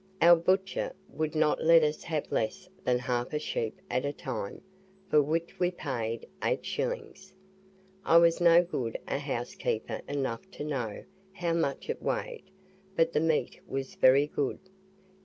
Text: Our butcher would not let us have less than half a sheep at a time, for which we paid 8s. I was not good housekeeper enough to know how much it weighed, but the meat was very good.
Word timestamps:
Our 0.19 0.35
butcher 0.35 0.95
would 1.09 1.35
not 1.35 1.63
let 1.63 1.83
us 1.83 2.01
have 2.05 2.31
less 2.31 2.67
than 2.85 2.97
half 2.97 3.33
a 3.33 3.37
sheep 3.37 3.79
at 3.87 4.03
a 4.03 4.11
time, 4.11 4.61
for 5.11 5.21
which 5.21 5.59
we 5.59 5.69
paid 5.69 6.27
8s. 6.41 7.33
I 8.03 8.17
was 8.17 8.41
not 8.41 8.71
good 8.71 8.97
housekeeper 9.07 10.01
enough 10.07 10.49
to 10.53 10.63
know 10.63 11.03
how 11.33 11.53
much 11.53 11.87
it 11.87 12.01
weighed, 12.01 12.49
but 12.95 13.13
the 13.13 13.19
meat 13.19 13.59
was 13.67 13.93
very 13.93 14.25
good. 14.25 14.57